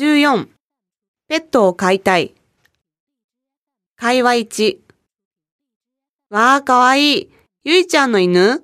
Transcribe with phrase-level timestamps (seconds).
[0.00, 0.48] 14
[1.28, 2.34] ペットを飼いたい
[3.96, 4.78] 会話1
[6.30, 7.30] わあ、かわいい。
[7.64, 8.62] ゆいちゃんの犬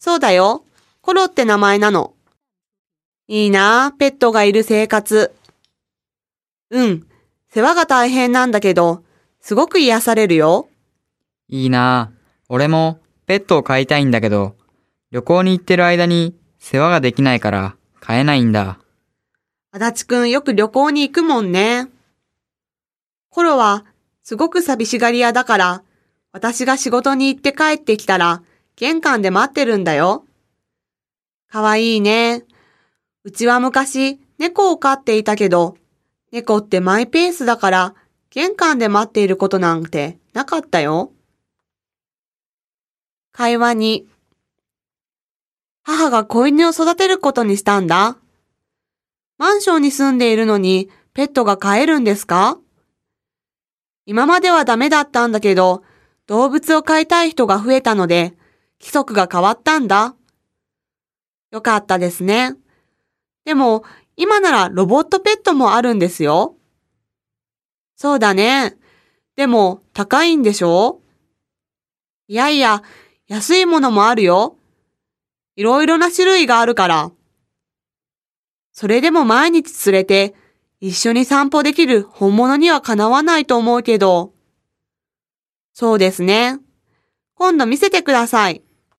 [0.00, 0.64] そうだよ。
[1.00, 2.14] コロって名前なの。
[3.28, 5.32] いいなあ、ペットがいる生活。
[6.70, 7.06] うん、
[7.48, 9.04] 世話が大変なんだけど、
[9.40, 10.68] すごく癒されるよ。
[11.46, 12.10] いいな。
[12.48, 14.56] 俺もペットを飼いたいんだけど、
[15.12, 18.80] 旅行に行ってる間に世話ができないから飼えないんだ。
[19.72, 21.88] 足立くんよく旅行に行くもんね。
[23.28, 23.84] コロは
[24.24, 25.82] すごく寂しがり屋だから、
[26.32, 28.42] 私が仕事に行って帰ってきたら
[28.76, 30.24] 玄関で待ってるんだよ。
[31.48, 32.44] かわいいね。
[33.24, 35.76] うちは昔猫を飼っていたけど、
[36.32, 37.94] 猫ってマイペースだから
[38.30, 41.12] 玄関で待っていることなんてなかったよ。
[43.32, 44.08] 会話に
[45.82, 48.16] 母が子犬を育てることにしたんだ。
[49.40, 52.58] マンションに住んでいるのにペットが飼えるんですか？
[54.04, 55.82] 今まではダメだったんだけど、
[56.26, 58.34] 動物を飼いたい人が増えたので、
[58.82, 60.14] 規則が変わったんだ。
[61.52, 62.54] よかったですね。
[63.46, 63.82] でも、
[64.14, 66.58] 今ならロボットペットもあるんですよ。
[67.96, 68.76] そうだね。
[69.36, 71.00] でも、高いんでしょ？
[72.28, 72.82] いやいや、
[73.26, 74.58] 安いものもあるよ。
[75.56, 77.10] いろいろな種類があるから。
[78.80, 80.34] それでも毎日連れて
[80.80, 84.32] 一緒に散歩できる本物にはかなわないと思うけど。
[85.74, 86.58] そうですね。
[87.34, 88.62] 今度見せてください。